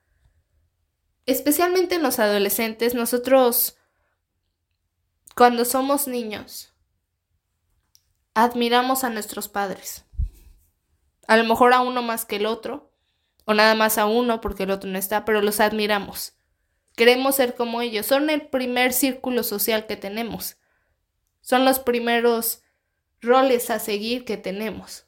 Especialmente 1.26 1.96
en 1.96 2.04
los 2.04 2.20
adolescentes, 2.20 2.94
nosotros, 2.94 3.76
cuando 5.34 5.64
somos 5.64 6.06
niños, 6.06 6.72
admiramos 8.34 9.02
a 9.02 9.10
nuestros 9.10 9.48
padres. 9.48 10.04
A 11.26 11.36
lo 11.36 11.42
mejor 11.42 11.72
a 11.72 11.80
uno 11.80 12.02
más 12.02 12.24
que 12.24 12.36
el 12.36 12.46
otro, 12.46 12.92
o 13.46 13.54
nada 13.54 13.74
más 13.74 13.96
a 13.96 14.06
uno 14.06 14.40
porque 14.42 14.64
el 14.64 14.72
otro 14.72 14.90
no 14.90 14.98
está, 14.98 15.24
pero 15.24 15.40
los 15.40 15.60
admiramos. 15.60 16.34
Queremos 16.96 17.36
ser 17.36 17.54
como 17.54 17.80
ellos. 17.80 18.04
Son 18.04 18.28
el 18.28 18.48
primer 18.48 18.92
círculo 18.92 19.42
social 19.44 19.86
que 19.86 19.96
tenemos. 19.96 20.56
Son 21.40 21.64
los 21.64 21.78
primeros 21.78 22.62
roles 23.20 23.70
a 23.70 23.78
seguir 23.78 24.24
que 24.24 24.36
tenemos. 24.36 25.06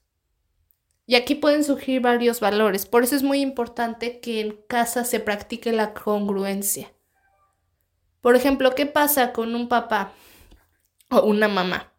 Y 1.04 1.16
aquí 1.16 1.35
pueden 1.35 1.64
surgir 1.64 2.00
varios 2.00 2.38
valores. 2.38 2.87
Por 2.87 3.02
eso 3.02 3.16
es 3.16 3.23
muy 3.23 3.40
importante 3.40 4.21
que 4.21 4.40
en 4.40 4.52
casa 4.68 5.04
se 5.04 5.18
practique 5.18 5.73
la 5.73 5.92
congruencia. 5.92 6.92
Por 8.21 8.37
ejemplo, 8.37 8.75
¿qué 8.75 8.87
pasa 8.87 9.33
con 9.33 9.54
un 9.54 9.68
papá 9.68 10.12
o 11.11 11.23
una 11.23 11.49
mamá 11.49 11.92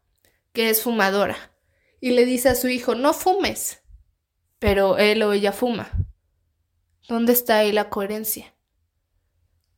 que 0.53 0.69
es 0.69 0.83
fumadora 0.83 1.35
y 1.99 2.11
le 2.11 2.25
dice 2.25 2.49
a 2.49 2.55
su 2.55 2.69
hijo, 2.69 2.95
no 2.95 3.13
fumes, 3.13 3.81
pero 4.59 4.97
él 4.97 5.21
o 5.23 5.33
ella 5.33 5.51
fuma? 5.51 5.89
¿Dónde 7.09 7.33
está 7.33 7.57
ahí 7.57 7.73
la 7.73 7.89
coherencia? 7.89 8.55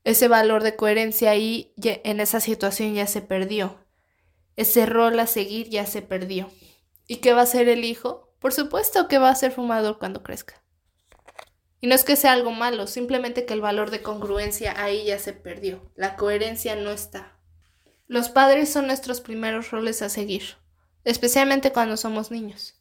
Ese 0.03 0.27
valor 0.27 0.61
de 0.61 0.75
coherencia 0.75 1.31
ahí 1.31 1.73
en 1.83 2.19
esa 2.19 2.39
situación 2.39 2.93
ya 2.93 3.07
se 3.07 3.21
perdió 3.21 3.81
ese 4.55 4.85
rol 4.85 5.19
a 5.19 5.27
seguir 5.27 5.69
ya 5.69 5.85
se 5.85 6.01
perdió. 6.01 6.49
¿Y 7.07 7.17
qué 7.17 7.33
va 7.33 7.41
a 7.41 7.47
ser 7.47 7.69
el 7.69 7.83
hijo? 7.83 8.33
Por 8.39 8.53
supuesto 8.53 9.07
que 9.07 9.17
va 9.17 9.29
a 9.29 9.35
ser 9.35 9.51
fumador 9.51 9.99
cuando 9.99 10.23
crezca. 10.23 10.63
Y 11.79 11.87
no 11.87 11.95
es 11.95 12.03
que 12.03 12.15
sea 12.15 12.33
algo 12.33 12.51
malo, 12.51 12.85
simplemente 12.85 13.45
que 13.45 13.53
el 13.53 13.61
valor 13.61 13.89
de 13.89 14.03
congruencia 14.03 14.81
ahí 14.81 15.05
ya 15.05 15.17
se 15.17 15.33
perdió. 15.33 15.91
La 15.95 16.15
coherencia 16.15 16.75
no 16.75 16.91
está. 16.91 17.39
Los 18.07 18.29
padres 18.29 18.71
son 18.71 18.87
nuestros 18.87 19.21
primeros 19.21 19.71
roles 19.71 20.01
a 20.01 20.09
seguir, 20.09 20.57
especialmente 21.05 21.71
cuando 21.71 21.97
somos 21.97 22.29
niños. 22.29 22.75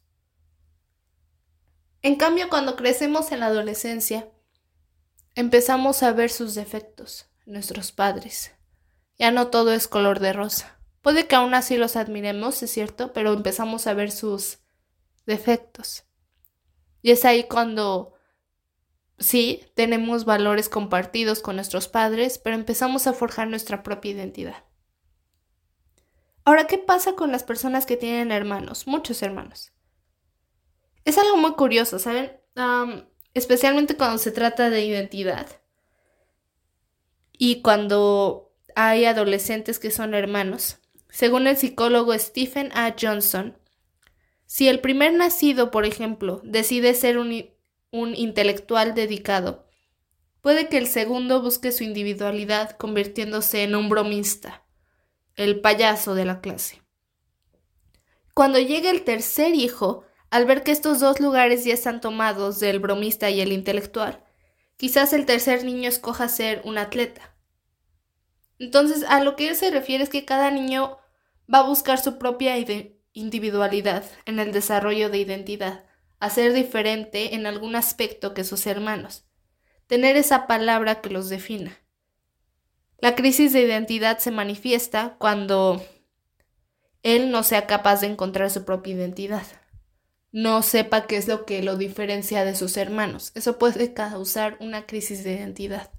En 2.03 2.15
cambio, 2.15 2.49
cuando 2.49 2.75
crecemos 2.75 3.31
en 3.31 3.39
la 3.39 3.47
adolescencia, 3.47 4.29
empezamos 5.35 6.03
a 6.03 6.11
ver 6.11 6.29
sus 6.29 6.55
defectos, 6.55 7.29
nuestros 7.45 7.91
padres. 7.91 8.51
Ya 9.17 9.31
no 9.31 9.47
todo 9.47 9.73
es 9.73 9.87
color 9.87 10.19
de 10.19 10.33
rosa. 10.33 10.79
Puede 11.01 11.27
que 11.27 11.35
aún 11.35 11.53
así 11.53 11.77
los 11.77 11.95
admiremos, 11.95 12.61
es 12.63 12.71
cierto, 12.71 13.13
pero 13.13 13.33
empezamos 13.33 13.87
a 13.87 13.93
ver 13.93 14.11
sus 14.11 14.59
defectos. 15.25 16.03
Y 17.01 17.11
es 17.11 17.25
ahí 17.25 17.45
cuando 17.45 18.13
sí 19.17 19.65
tenemos 19.75 20.25
valores 20.25 20.69
compartidos 20.69 21.41
con 21.41 21.55
nuestros 21.55 21.87
padres, 21.87 22.37
pero 22.37 22.55
empezamos 22.55 23.07
a 23.07 23.13
forjar 23.13 23.47
nuestra 23.47 23.83
propia 23.83 24.11
identidad. 24.11 24.63
Ahora, 26.43 26.65
¿qué 26.65 26.77
pasa 26.77 27.13
con 27.13 27.31
las 27.31 27.43
personas 27.43 27.85
que 27.85 27.97
tienen 27.97 28.31
hermanos? 28.31 28.87
Muchos 28.87 29.21
hermanos. 29.21 29.71
Es 31.05 31.17
algo 31.17 31.37
muy 31.37 31.53
curioso, 31.53 31.99
¿saben? 31.99 32.31
Especialmente 33.33 33.95
cuando 33.95 34.17
se 34.17 34.31
trata 34.31 34.69
de 34.69 34.85
identidad. 34.85 35.47
Y 37.37 37.61
cuando 37.61 38.51
hay 38.75 39.05
adolescentes 39.05 39.79
que 39.79 39.91
son 39.91 40.13
hermanos. 40.13 40.79
Según 41.09 41.47
el 41.47 41.57
psicólogo 41.57 42.17
Stephen 42.17 42.71
A. 42.73 42.95
Johnson, 42.99 43.57
si 44.45 44.67
el 44.67 44.79
primer 44.79 45.13
nacido, 45.13 45.71
por 45.71 45.85
ejemplo, 45.85 46.41
decide 46.43 46.93
ser 46.93 47.17
un, 47.17 47.33
intelectual 47.91 48.93
dedicado, 48.93 49.65
puede 50.41 50.67
que 50.69 50.77
el 50.77 50.87
segundo 50.87 51.41
busque 51.41 51.71
su 51.71 51.83
individualidad 51.83 52.71
convirtiéndose 52.71 53.63
en 53.63 53.75
un 53.75 53.89
bromista, 53.89 54.63
el 55.35 55.61
payaso 55.61 56.15
de 56.15 56.25
la 56.25 56.41
clase. 56.41 56.81
Cuando 58.33 58.59
llegue 58.59 58.89
el 58.89 59.03
tercer 59.03 59.55
hijo, 59.55 60.05
Al 60.31 60.45
ver 60.45 60.63
que 60.63 60.71
estos 60.71 61.01
dos 61.01 61.19
lugares 61.19 61.65
ya 61.65 61.73
están 61.73 61.99
tomados 61.99 62.61
del 62.61 62.79
bromista 62.79 63.29
y 63.29 63.41
el 63.41 63.51
intelectual, 63.51 64.23
quizás 64.77 65.11
el 65.11 65.25
tercer 65.25 65.65
niño 65.65 65.89
escoja 65.89 66.29
ser 66.29 66.61
un 66.63 66.77
atleta. 66.77 67.35
Entonces, 68.57 69.03
a 69.09 69.21
lo 69.21 69.35
que 69.35 69.49
él 69.49 69.55
se 69.57 69.71
refiere 69.71 70.05
es 70.05 70.09
que 70.09 70.23
cada 70.23 70.49
niño 70.49 70.97
va 71.53 71.59
a 71.59 71.67
buscar 71.67 71.99
su 71.99 72.17
propia 72.17 72.55
individualidad 73.11 74.05
en 74.25 74.39
el 74.39 74.53
desarrollo 74.53 75.09
de 75.09 75.17
identidad, 75.17 75.83
a 76.19 76.29
ser 76.29 76.53
diferente 76.53 77.35
en 77.35 77.45
algún 77.45 77.75
aspecto 77.75 78.33
que 78.33 78.45
sus 78.45 78.65
hermanos, 78.67 79.25
tener 79.87 80.15
esa 80.15 80.47
palabra 80.47 81.01
que 81.01 81.09
los 81.09 81.27
defina. 81.27 81.77
La 82.99 83.15
crisis 83.15 83.51
de 83.51 83.63
identidad 83.63 84.19
se 84.19 84.31
manifiesta 84.31 85.17
cuando 85.17 85.83
él 87.03 87.31
no 87.31 87.43
sea 87.43 87.67
capaz 87.67 87.99
de 87.99 88.07
encontrar 88.07 88.49
su 88.49 88.63
propia 88.63 88.93
identidad, 88.93 89.45
no 90.31 90.63
sepa 90.63 91.07
qué 91.07 91.17
es 91.17 91.27
lo 91.27 91.45
que 91.45 91.61
lo 91.61 91.75
diferencia 91.75 92.45
de 92.45 92.55
sus 92.55 92.77
hermanos. 92.77 93.31
Eso 93.35 93.57
puede 93.57 93.93
causar 93.93 94.57
una 94.59 94.85
crisis 94.85 95.23
de 95.23 95.33
identidad. 95.33 95.91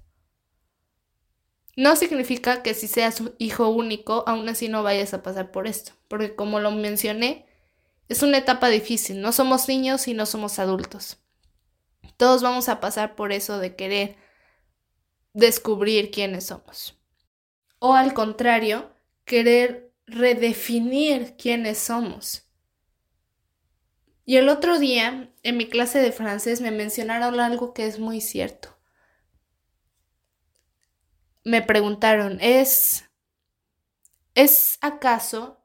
No 1.75 1.95
significa 1.95 2.61
que 2.61 2.73
si 2.73 2.87
seas 2.87 3.21
hijo 3.39 3.69
único, 3.69 4.23
aún 4.27 4.47
así 4.47 4.69
no 4.69 4.83
vayas 4.83 5.13
a 5.13 5.23
pasar 5.23 5.51
por 5.51 5.67
esto, 5.67 5.93
porque 6.07 6.35
como 6.35 6.59
lo 6.59 6.71
mencioné, 6.71 7.47
es 8.09 8.21
una 8.21 8.37
etapa 8.37 8.69
difícil, 8.69 9.21
no 9.21 9.31
somos 9.31 9.67
niños 9.67 10.07
y 10.07 10.13
no 10.13 10.25
somos 10.25 10.59
adultos. 10.59 11.17
Todos 12.17 12.43
vamos 12.43 12.69
a 12.69 12.79
pasar 12.79 13.15
por 13.15 13.31
eso 13.31 13.57
de 13.57 13.75
querer 13.75 14.17
descubrir 15.33 16.11
quiénes 16.11 16.45
somos. 16.45 16.99
O 17.79 17.95
al 17.95 18.13
contrario, 18.13 18.91
querer 19.25 19.91
redefinir 20.05 21.35
quiénes 21.37 21.79
somos. 21.79 22.43
Y 24.25 24.37
el 24.37 24.49
otro 24.49 24.79
día, 24.79 25.33
en 25.43 25.57
mi 25.57 25.67
clase 25.69 25.99
de 25.99 26.11
francés, 26.11 26.61
me 26.61 26.71
mencionaron 26.71 27.39
algo 27.39 27.73
que 27.73 27.87
es 27.87 27.99
muy 27.99 28.21
cierto 28.21 28.73
me 31.43 31.61
preguntaron, 31.61 32.37
¿es, 32.41 33.09
¿es 34.35 34.77
acaso 34.81 35.61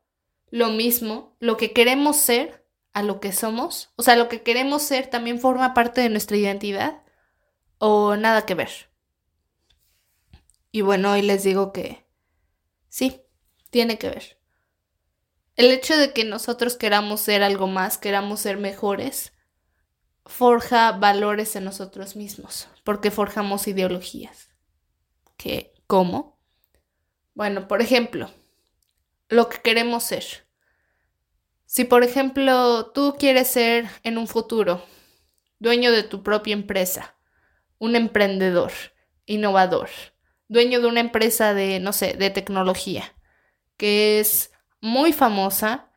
lo 0.50 0.70
mismo 0.70 1.36
lo 1.40 1.56
que 1.56 1.72
queremos 1.72 2.16
ser 2.16 2.66
a 2.92 3.02
lo 3.02 3.20
que 3.20 3.32
somos? 3.32 3.92
O 3.96 4.02
sea, 4.02 4.16
lo 4.16 4.28
que 4.28 4.42
queremos 4.42 4.82
ser 4.82 5.08
también 5.08 5.40
forma 5.40 5.74
parte 5.74 6.00
de 6.00 6.08
nuestra 6.08 6.36
identidad 6.36 7.02
o 7.78 8.16
nada 8.16 8.44
que 8.44 8.54
ver. 8.54 8.90
Y 10.70 10.82
bueno, 10.82 11.12
hoy 11.12 11.22
les 11.22 11.44
digo 11.44 11.72
que 11.72 12.06
sí, 12.88 13.22
tiene 13.70 13.98
que 13.98 14.10
ver. 14.10 14.37
El 15.58 15.72
hecho 15.72 15.96
de 15.96 16.12
que 16.12 16.24
nosotros 16.24 16.76
queramos 16.76 17.20
ser 17.20 17.42
algo 17.42 17.66
más, 17.66 17.98
queramos 17.98 18.38
ser 18.38 18.58
mejores, 18.58 19.32
forja 20.24 20.92
valores 20.92 21.56
en 21.56 21.64
nosotros 21.64 22.14
mismos, 22.14 22.68
porque 22.84 23.10
forjamos 23.10 23.66
ideologías 23.66 24.50
que 25.36 25.74
cómo. 25.88 26.38
Bueno, 27.34 27.66
por 27.66 27.82
ejemplo, 27.82 28.30
lo 29.28 29.48
que 29.48 29.60
queremos 29.60 30.04
ser. 30.04 30.46
Si 31.66 31.82
por 31.82 32.04
ejemplo 32.04 32.92
tú 32.92 33.16
quieres 33.18 33.48
ser 33.48 33.88
en 34.04 34.16
un 34.16 34.28
futuro 34.28 34.84
dueño 35.58 35.90
de 35.90 36.04
tu 36.04 36.22
propia 36.22 36.52
empresa, 36.52 37.16
un 37.78 37.96
emprendedor, 37.96 38.70
innovador, 39.26 39.90
dueño 40.46 40.80
de 40.80 40.86
una 40.86 41.00
empresa 41.00 41.52
de, 41.52 41.80
no 41.80 41.92
sé, 41.92 42.12
de 42.12 42.30
tecnología, 42.30 43.12
que 43.76 44.20
es 44.20 44.52
muy 44.80 45.12
famosa, 45.12 45.90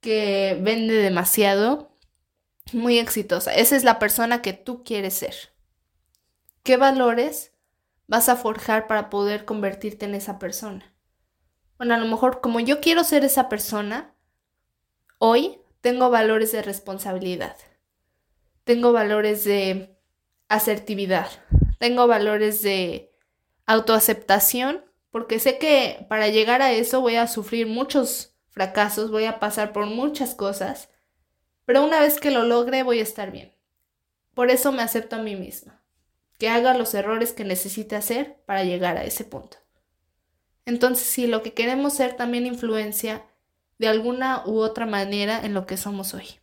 que 0.00 0.58
vende 0.60 0.94
demasiado, 0.94 1.96
muy 2.72 2.98
exitosa. 2.98 3.54
Esa 3.54 3.76
es 3.76 3.84
la 3.84 3.98
persona 3.98 4.42
que 4.42 4.52
tú 4.52 4.82
quieres 4.84 5.14
ser. 5.14 5.34
¿Qué 6.62 6.76
valores 6.76 7.52
vas 8.12 8.28
a 8.28 8.36
forjar 8.36 8.86
para 8.86 9.08
poder 9.08 9.46
convertirte 9.46 10.04
en 10.04 10.14
esa 10.14 10.38
persona. 10.38 10.94
Bueno, 11.78 11.94
a 11.94 11.96
lo 11.96 12.04
mejor 12.04 12.42
como 12.42 12.60
yo 12.60 12.78
quiero 12.78 13.04
ser 13.04 13.24
esa 13.24 13.48
persona, 13.48 14.14
hoy 15.16 15.60
tengo 15.80 16.10
valores 16.10 16.52
de 16.52 16.60
responsabilidad, 16.60 17.56
tengo 18.64 18.92
valores 18.92 19.44
de 19.44 19.96
asertividad, 20.48 21.28
tengo 21.78 22.06
valores 22.06 22.60
de 22.60 23.14
autoaceptación, 23.64 24.84
porque 25.12 25.38
sé 25.38 25.58
que 25.58 26.04
para 26.08 26.28
llegar 26.28 26.62
a 26.62 26.72
eso 26.72 27.00
voy 27.00 27.14
a 27.14 27.28
sufrir 27.28 27.68
muchos 27.68 28.34
fracasos, 28.48 29.12
voy 29.12 29.26
a 29.26 29.38
pasar 29.38 29.72
por 29.72 29.86
muchas 29.86 30.34
cosas, 30.34 30.88
pero 31.64 31.84
una 31.84 32.00
vez 32.00 32.18
que 32.18 32.32
lo 32.32 32.42
logre 32.42 32.82
voy 32.82 32.98
a 32.98 33.04
estar 33.04 33.30
bien. 33.30 33.54
Por 34.34 34.50
eso 34.50 34.72
me 34.72 34.82
acepto 34.82 35.14
a 35.14 35.22
mí 35.22 35.36
misma 35.36 35.80
que 36.38 36.48
haga 36.48 36.74
los 36.74 36.92
errores 36.94 37.32
que 37.32 37.44
necesite 37.44 37.94
hacer 37.94 38.42
para 38.46 38.64
llegar 38.64 38.96
a 38.96 39.04
ese 39.04 39.24
punto. 39.24 39.58
Entonces, 40.64 41.06
si 41.06 41.28
lo 41.28 41.42
que 41.42 41.52
queremos 41.52 41.92
ser 41.92 42.16
también 42.16 42.46
influencia 42.46 43.24
de 43.78 43.86
alguna 43.88 44.42
u 44.46 44.58
otra 44.58 44.86
manera 44.86 45.40
en 45.44 45.54
lo 45.54 45.66
que 45.66 45.76
somos 45.76 46.14
hoy. 46.14 46.41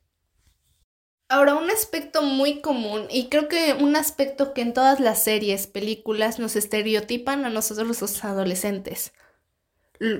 Ahora, 1.31 1.53
un 1.53 1.69
aspecto 1.69 2.23
muy 2.23 2.59
común 2.59 3.05
y 3.11 3.29
creo 3.29 3.47
que 3.47 3.73
un 3.73 3.95
aspecto 3.95 4.55
que 4.55 4.61
en 4.61 4.73
todas 4.73 4.99
las 4.99 5.23
series, 5.23 5.67
películas 5.67 6.39
nos 6.39 6.55
estereotipan 6.55 7.45
a 7.45 7.51
nosotros 7.51 8.01
los 8.01 8.25
adolescentes, 8.25 9.13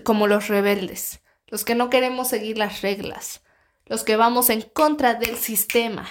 como 0.04 0.28
los 0.28 0.50
rebeldes, 0.50 1.22
los 1.48 1.66
que 1.66 1.74
no 1.74 1.90
queremos 1.90 2.28
seguir 2.28 2.60
las 2.60 2.84
reglas, 2.84 3.42
los 3.88 4.04
que 4.04 4.18
vamos 4.18 4.52
en 4.52 4.62
contra 4.62 5.16
del 5.16 5.36
sistema. 5.38 6.08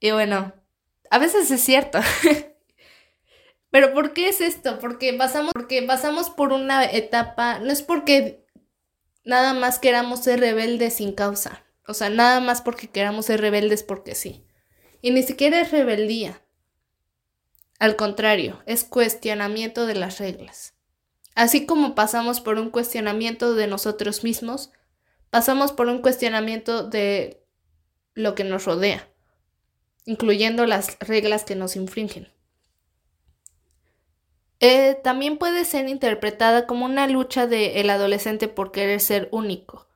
Y 0.00 0.12
bueno, 0.12 0.54
a 1.10 1.18
veces 1.18 1.50
es 1.50 1.60
cierto. 1.60 2.00
Pero 3.70 3.92
¿por 3.92 4.14
qué 4.14 4.30
es 4.30 4.40
esto? 4.40 4.78
Porque 4.78 5.12
pasamos, 5.12 5.52
porque 5.52 5.82
pasamos 5.82 6.30
por 6.30 6.54
una 6.54 6.86
etapa, 6.86 7.58
no 7.58 7.70
es 7.70 7.82
porque 7.82 8.46
nada 9.24 9.52
más 9.52 9.78
queramos 9.78 10.20
ser 10.20 10.40
rebeldes 10.40 10.94
sin 10.94 11.12
causa. 11.12 11.62
O 11.86 11.94
sea, 11.94 12.10
nada 12.10 12.40
más 12.40 12.62
porque 12.62 12.88
queramos 12.88 13.26
ser 13.26 13.40
rebeldes 13.40 13.82
porque 13.82 14.14
sí. 14.14 14.44
Y 15.00 15.10
ni 15.10 15.22
siquiera 15.22 15.60
es 15.60 15.70
rebeldía. 15.70 16.40
Al 17.78 17.96
contrario, 17.96 18.62
es 18.66 18.84
cuestionamiento 18.84 19.86
de 19.86 19.94
las 19.94 20.18
reglas. 20.18 20.74
Así 21.34 21.66
como 21.66 21.94
pasamos 21.94 22.40
por 22.40 22.58
un 22.58 22.70
cuestionamiento 22.70 23.54
de 23.54 23.66
nosotros 23.66 24.22
mismos, 24.22 24.70
pasamos 25.30 25.72
por 25.72 25.88
un 25.88 26.02
cuestionamiento 26.02 26.84
de 26.84 27.42
lo 28.14 28.34
que 28.34 28.44
nos 28.44 28.64
rodea 28.64 29.08
incluyendo 30.04 30.66
las 30.66 30.98
reglas 31.00 31.44
que 31.44 31.54
nos 31.54 31.76
infringen. 31.76 32.28
Eh, 34.60 34.98
también 35.02 35.38
puede 35.38 35.64
ser 35.64 35.88
interpretada 35.88 36.66
como 36.66 36.84
una 36.84 37.08
lucha 37.08 37.46
del 37.46 37.90
adolescente 37.90 38.48
por 38.48 38.70
querer 38.70 39.00
ser 39.00 39.28
único. 39.32 39.88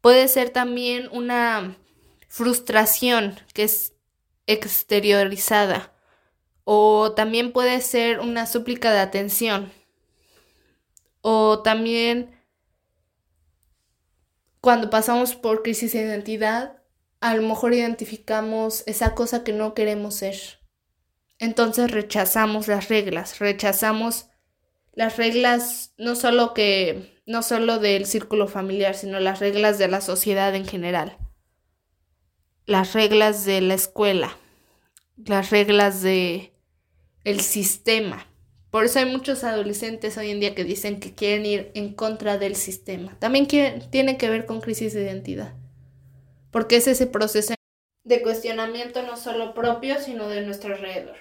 Puede 0.00 0.28
ser 0.28 0.50
también 0.50 1.08
una 1.12 1.76
frustración 2.28 3.38
que 3.52 3.64
es 3.64 3.94
exteriorizada. 4.46 5.92
O 6.64 7.12
también 7.12 7.52
puede 7.52 7.80
ser 7.80 8.20
una 8.20 8.46
súplica 8.46 8.92
de 8.92 9.00
atención. 9.00 9.72
O 11.20 11.62
también 11.62 12.40
cuando 14.60 14.90
pasamos 14.90 15.34
por 15.34 15.62
crisis 15.62 15.92
de 15.92 16.02
identidad, 16.02 16.82
a 17.20 17.34
lo 17.34 17.42
mejor 17.42 17.74
identificamos 17.74 18.82
esa 18.86 19.14
cosa 19.14 19.42
que 19.42 19.52
no 19.52 19.74
queremos 19.74 20.14
ser. 20.14 20.36
Entonces 21.38 21.90
rechazamos 21.90 22.68
las 22.68 22.88
reglas, 22.88 23.38
rechazamos 23.38 24.26
las 24.92 25.16
reglas 25.16 25.94
no 25.96 26.14
solo 26.14 26.52
que 26.52 27.19
no 27.26 27.42
solo 27.42 27.78
del 27.78 28.06
círculo 28.06 28.48
familiar, 28.48 28.94
sino 28.94 29.20
las 29.20 29.40
reglas 29.40 29.78
de 29.78 29.88
la 29.88 30.00
sociedad 30.00 30.54
en 30.54 30.66
general. 30.66 31.16
Las 32.66 32.92
reglas 32.92 33.44
de 33.44 33.60
la 33.60 33.74
escuela, 33.74 34.36
las 35.16 35.50
reglas 35.50 36.02
de 36.02 36.52
el 37.24 37.40
sistema. 37.40 38.26
Por 38.70 38.84
eso 38.84 39.00
hay 39.00 39.06
muchos 39.06 39.44
adolescentes 39.44 40.16
hoy 40.16 40.30
en 40.30 40.40
día 40.40 40.54
que 40.54 40.64
dicen 40.64 41.00
que 41.00 41.14
quieren 41.14 41.44
ir 41.44 41.70
en 41.74 41.94
contra 41.94 42.38
del 42.38 42.54
sistema. 42.54 43.16
También 43.18 43.46
tiene 43.46 44.16
que 44.16 44.30
ver 44.30 44.46
con 44.46 44.60
crisis 44.60 44.94
de 44.94 45.02
identidad 45.02 45.54
porque 46.50 46.76
es 46.76 46.86
ese 46.86 47.06
proceso 47.06 47.54
de 48.04 48.22
cuestionamiento 48.22 49.02
no 49.02 49.16
solo 49.16 49.54
propio, 49.54 50.00
sino 50.00 50.28
de 50.28 50.42
nuestro 50.42 50.74
alrededor. 50.74 51.16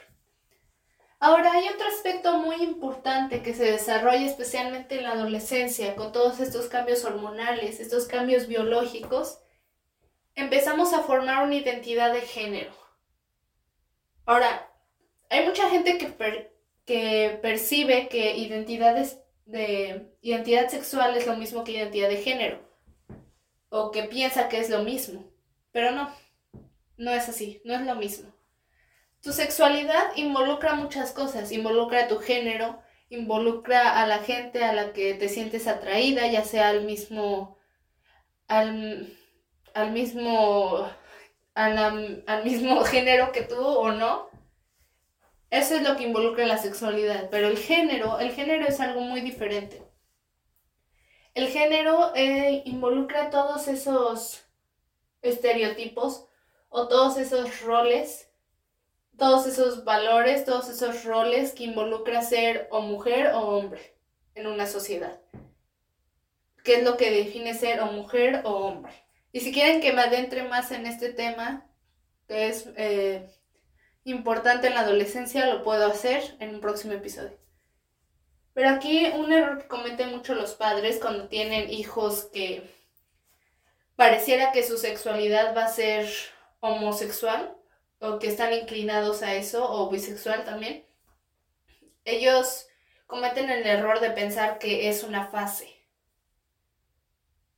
Ahora, 1.21 1.51
hay 1.51 1.67
otro 1.67 1.85
aspecto 1.87 2.37
muy 2.39 2.63
importante 2.63 3.41
que 3.41 3.53
se 3.53 3.69
desarrolla 3.69 4.25
especialmente 4.25 4.97
en 4.97 5.03
la 5.03 5.11
adolescencia, 5.11 5.95
con 5.95 6.13
todos 6.13 6.39
estos 6.39 6.67
cambios 6.67 7.03
hormonales, 7.03 7.81
estos 7.81 8.05
cambios 8.07 8.47
biológicos, 8.47 9.39
empezamos 10.35 10.93
a 10.93 11.01
formar 11.01 11.43
una 11.43 11.55
identidad 11.55 12.13
de 12.13 12.21
género. 12.21 12.71
Ahora, 14.25 14.71
hay 15.29 15.45
mucha 15.45 15.69
gente 15.69 15.97
que, 15.97 16.13
que 16.85 17.39
percibe 17.41 18.07
que 18.07 18.37
identidades 18.37 19.19
de 19.45 20.15
identidad 20.21 20.69
sexual 20.69 21.17
es 21.17 21.27
lo 21.27 21.35
mismo 21.35 21.63
que 21.63 21.73
identidad 21.73 22.07
de 22.07 22.17
género 22.17 22.59
o 23.69 23.91
que 23.91 24.03
piensa 24.03 24.47
que 24.47 24.59
es 24.59 24.69
lo 24.69 24.83
mismo. 24.83 25.25
Pero 25.71 25.91
no, 25.91 26.09
no 26.97 27.11
es 27.11 27.27
así, 27.27 27.61
no 27.65 27.73
es 27.73 27.81
lo 27.81 27.95
mismo. 27.95 28.31
Tu 29.21 29.33
sexualidad 29.33 30.15
involucra 30.15 30.75
muchas 30.75 31.11
cosas, 31.11 31.51
involucra 31.51 32.07
tu 32.07 32.19
género, 32.19 32.81
involucra 33.09 34.01
a 34.01 34.07
la 34.07 34.19
gente 34.19 34.63
a 34.63 34.71
la 34.73 34.93
que 34.93 35.13
te 35.13 35.27
sientes 35.27 35.67
atraída, 35.67 36.27
ya 36.27 36.45
sea 36.45 36.69
al 36.69 36.85
mismo, 36.85 37.57
al, 38.47 39.17
al 39.73 39.91
mismo, 39.91 40.89
al, 41.53 42.23
al 42.27 42.43
mismo 42.45 42.83
género 42.85 43.31
que 43.33 43.41
tú 43.41 43.59
o 43.59 43.91
no. 43.91 44.29
Eso 45.49 45.75
es 45.75 45.81
lo 45.81 45.97
que 45.97 46.03
involucra 46.03 46.45
la 46.45 46.57
sexualidad, 46.57 47.29
pero 47.29 47.47
el 47.47 47.57
género, 47.57 48.19
el 48.19 48.31
género 48.31 48.67
es 48.67 48.79
algo 48.79 49.01
muy 49.01 49.21
diferente. 49.21 49.83
El 51.33 51.47
género 51.47 52.13
eh, 52.15 52.61
involucra 52.65 53.29
todos 53.29 53.67
esos 53.67 54.45
estereotipos 55.21 56.27
o 56.69 56.87
todos 56.87 57.17
esos 57.17 57.61
roles 57.61 58.28
todos 59.19 59.45
esos 59.45 59.83
valores, 59.83 60.45
todos 60.45 60.69
esos 60.69 61.03
roles 61.03 61.51
que 61.51 61.65
involucra 61.65 62.21
ser 62.21 62.67
o 62.71 62.81
mujer 62.81 63.33
o 63.35 63.39
hombre 63.39 63.95
en 64.33 64.47
una 64.47 64.65
sociedad. 64.65 65.21
¿Qué 66.63 66.77
es 66.77 66.83
lo 66.83 66.97
que 66.97 67.11
define 67.11 67.53
ser 67.53 67.81
o 67.81 67.87
mujer 67.87 68.41
o 68.45 68.51
hombre? 68.51 68.93
Y 69.31 69.41
si 69.41 69.51
quieren 69.51 69.81
que 69.81 69.93
me 69.93 70.01
adentre 70.01 70.43
más 70.43 70.71
en 70.71 70.87
este 70.87 71.13
tema, 71.13 71.67
que 72.27 72.47
es 72.47 72.69
eh, 72.77 73.29
importante 74.03 74.67
en 74.67 74.73
la 74.73 74.81
adolescencia, 74.81 75.45
lo 75.45 75.63
puedo 75.63 75.85
hacer 75.85 76.35
en 76.39 76.55
un 76.55 76.61
próximo 76.61 76.93
episodio. 76.93 77.37
Pero 78.53 78.69
aquí 78.69 79.07
un 79.15 79.31
error 79.31 79.59
que 79.59 79.67
cometen 79.67 80.09
mucho 80.09 80.33
los 80.33 80.53
padres 80.53 80.99
cuando 80.99 81.27
tienen 81.27 81.69
hijos 81.69 82.25
que 82.33 82.69
pareciera 83.95 84.51
que 84.51 84.63
su 84.63 84.77
sexualidad 84.77 85.55
va 85.55 85.65
a 85.65 85.69
ser 85.69 86.09
homosexual 86.59 87.58
o 87.99 88.19
que 88.19 88.27
están 88.27 88.53
inclinados 88.53 89.21
a 89.21 89.35
eso, 89.35 89.69
o 89.71 89.89
bisexual 89.89 90.45
también, 90.45 90.85
ellos 92.05 92.67
cometen 93.07 93.49
el 93.49 93.65
error 93.65 93.99
de 93.99 94.11
pensar 94.11 94.59
que 94.59 94.89
es 94.89 95.03
una 95.03 95.27
fase. 95.27 95.85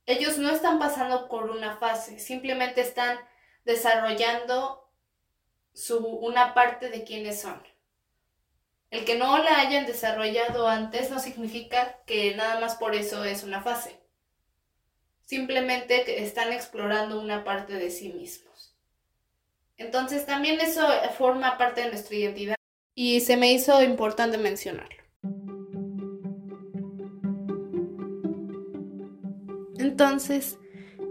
Ellos 0.06 0.38
no 0.38 0.50
están 0.50 0.78
pasando 0.78 1.28
por 1.28 1.50
una 1.50 1.76
fase, 1.76 2.18
simplemente 2.18 2.80
están 2.80 3.18
desarrollando 3.64 4.90
su, 5.72 5.98
una 5.98 6.54
parte 6.54 6.88
de 6.90 7.04
quienes 7.04 7.40
son. 7.40 7.62
El 8.90 9.04
que 9.06 9.16
no 9.16 9.38
la 9.38 9.60
hayan 9.60 9.86
desarrollado 9.86 10.68
antes 10.68 11.10
no 11.10 11.18
significa 11.18 12.02
que 12.04 12.34
nada 12.34 12.60
más 12.60 12.76
por 12.76 12.94
eso 12.94 13.24
es 13.24 13.42
una 13.42 13.62
fase. 13.62 13.98
Simplemente 15.24 16.22
están 16.22 16.52
explorando 16.52 17.18
una 17.18 17.42
parte 17.42 17.74
de 17.74 17.90
sí 17.90 18.12
mismos. 18.12 18.51
Entonces 19.84 20.26
también 20.26 20.60
eso 20.60 20.86
forma 21.18 21.58
parte 21.58 21.82
de 21.82 21.88
nuestra 21.88 22.16
identidad 22.16 22.54
y 22.94 23.20
se 23.20 23.36
me 23.36 23.52
hizo 23.52 23.82
importante 23.82 24.38
mencionarlo. 24.38 25.02
Entonces, 29.78 30.58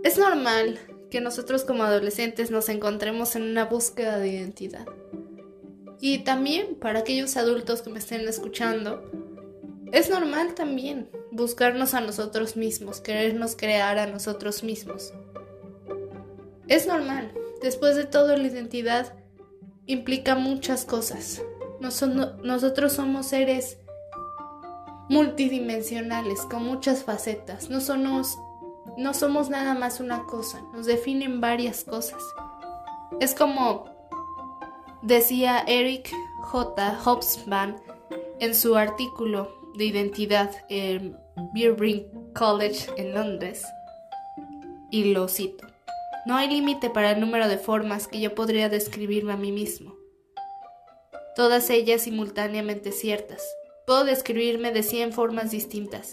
es 0.03 0.17
normal 0.17 0.79
que 1.09 1.21
nosotros 1.21 1.65
como 1.65 1.83
adolescentes 1.83 2.51
nos 2.51 2.69
encontremos 2.69 3.35
en 3.35 3.43
una 3.43 3.65
búsqueda 3.65 4.17
de 4.17 4.29
identidad. 4.29 4.85
Y 5.99 6.19
también 6.19 6.75
para 6.75 6.99
aquellos 6.99 7.35
adultos 7.37 7.81
que 7.81 7.89
me 7.89 7.99
estén 7.99 8.27
escuchando, 8.27 9.11
es 9.91 10.09
normal 10.09 10.55
también 10.55 11.09
buscarnos 11.31 11.93
a 11.93 12.01
nosotros 12.01 12.55
mismos, 12.55 13.01
querernos 13.01 13.55
crear 13.55 13.99
a 13.99 14.07
nosotros 14.07 14.63
mismos. 14.63 15.13
Es 16.67 16.87
normal, 16.87 17.33
Después 17.61 17.95
de 17.95 18.05
todo, 18.05 18.35
la 18.35 18.47
identidad 18.47 19.13
implica 19.85 20.35
muchas 20.35 20.85
cosas. 20.85 21.41
nosotros 21.79 22.93
somos 22.93 23.27
seres 23.27 23.77
multidimensionales, 25.09 26.41
con 26.41 26.63
muchas 26.63 27.03
facetas. 27.03 27.69
No 27.69 27.81
somos, 27.81 28.37
nada 29.49 29.73
más 29.73 29.99
una 29.99 30.23
cosa, 30.23 30.61
nos 30.73 30.85
definen 30.85 31.41
varias 31.41 31.83
cosas. 31.83 32.21
Es 33.19 33.35
como 33.35 33.85
decía 35.01 35.63
Eric 35.67 36.11
J. 36.43 36.97
Hobsbawm 37.03 37.75
en 38.39 38.55
su 38.55 38.75
artículo 38.75 39.49
de 39.75 39.85
identidad 39.85 40.51
en 40.69 41.17
Birkbeck 41.53 42.07
College 42.33 42.89
en 42.97 43.13
Londres, 43.13 43.65
y 44.89 45.13
lo 45.13 45.27
cito. 45.27 45.70
No 46.23 46.35
hay 46.35 46.47
límite 46.47 46.91
para 46.91 47.11
el 47.11 47.19
número 47.19 47.47
de 47.47 47.57
formas 47.57 48.07
que 48.07 48.19
yo 48.19 48.35
podría 48.35 48.69
describirme 48.69 49.33
a 49.33 49.37
mí 49.37 49.51
mismo. 49.51 49.95
Todas 51.35 51.71
ellas 51.71 52.03
simultáneamente 52.03 52.91
ciertas. 52.91 53.41
Puedo 53.87 54.03
describirme 54.03 54.71
de 54.71 54.83
cien 54.83 55.13
formas 55.13 55.49
distintas. 55.49 56.11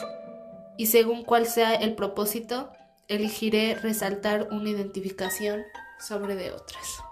Y 0.78 0.86
según 0.86 1.24
cuál 1.24 1.44
sea 1.44 1.74
el 1.74 1.94
propósito, 1.94 2.70
elegiré 3.08 3.74
resaltar 3.74 4.48
una 4.50 4.70
identificación 4.70 5.62
sobre 6.00 6.36
de 6.36 6.52
otras. 6.52 7.02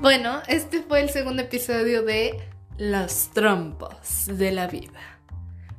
Bueno, 0.00 0.40
este 0.48 0.80
fue 0.82 1.02
el 1.02 1.10
segundo 1.10 1.42
episodio 1.42 2.02
de 2.02 2.53
las 2.76 3.30
trampas 3.32 4.26
de 4.26 4.52
la 4.52 4.66
vida, 4.66 5.00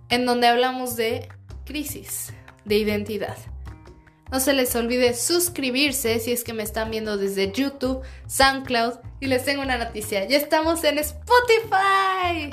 en 0.10 0.26
donde 0.26 0.48
hablamos 0.48 0.96
de 0.96 1.30
crisis, 1.66 2.34
de 2.64 2.78
identidad. 2.78 3.38
No 4.32 4.40
se 4.40 4.54
les 4.54 4.76
olvide 4.76 5.14
suscribirse 5.14 6.20
si 6.20 6.32
es 6.32 6.44
que 6.44 6.54
me 6.54 6.64
están 6.64 6.90
viendo 6.90 7.18
desde 7.18 7.52
YouTube, 7.52 8.02
SoundCloud 8.28 8.96
y 9.20 9.28
les 9.28 9.46
tengo 9.46 9.62
una 9.62 9.78
noticia, 9.78 10.26
ya 10.28 10.38
estamos 10.38 10.84
en 10.84 10.98
Spotify. 11.00 12.50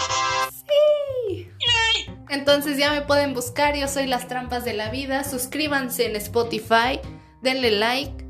Entonces 2.28 2.78
ya 2.78 2.92
me 2.92 3.02
pueden 3.02 3.34
buscar, 3.34 3.76
yo 3.76 3.88
soy 3.88 4.06
Las 4.06 4.28
Trampas 4.28 4.64
de 4.64 4.74
la 4.74 4.90
Vida, 4.90 5.24
suscríbanse 5.24 6.06
en 6.06 6.16
Spotify, 6.16 7.00
denle 7.42 7.70
like 7.72 8.24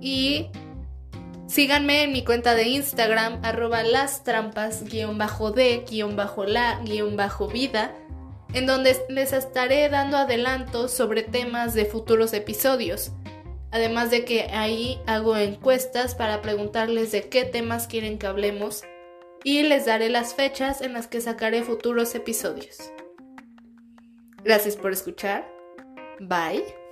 y 0.00 0.48
Síganme 1.54 2.02
en 2.02 2.10
mi 2.10 2.24
cuenta 2.24 2.56
de 2.56 2.64
Instagram, 2.64 3.38
arroba 3.44 3.84
las 3.84 4.24
trampas, 4.24 4.82
guion 4.82 5.18
bajo 5.18 5.52
de, 5.52 5.84
guion 5.88 6.16
bajo 6.16 6.46
la, 6.46 6.80
guion 6.82 7.16
bajo 7.16 7.46
vida, 7.46 7.94
en 8.54 8.66
donde 8.66 8.96
les 9.08 9.32
estaré 9.32 9.88
dando 9.88 10.16
adelantos 10.16 10.90
sobre 10.90 11.22
temas 11.22 11.72
de 11.72 11.84
futuros 11.84 12.32
episodios. 12.32 13.12
Además 13.70 14.10
de 14.10 14.24
que 14.24 14.50
ahí 14.52 14.98
hago 15.06 15.36
encuestas 15.36 16.16
para 16.16 16.42
preguntarles 16.42 17.12
de 17.12 17.28
qué 17.28 17.44
temas 17.44 17.86
quieren 17.86 18.18
que 18.18 18.26
hablemos 18.26 18.82
y 19.44 19.62
les 19.62 19.86
daré 19.86 20.08
las 20.08 20.34
fechas 20.34 20.80
en 20.80 20.92
las 20.92 21.06
que 21.06 21.20
sacaré 21.20 21.62
futuros 21.62 22.16
episodios. 22.16 22.90
Gracias 24.42 24.74
por 24.74 24.90
escuchar. 24.90 25.48
Bye. 26.18 26.83